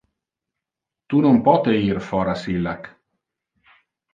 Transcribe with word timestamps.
Tu 1.13 1.19
non 1.25 1.37
pote 1.49 1.75
ir 1.91 2.01
foras 2.09 2.47
illac. 2.55 2.91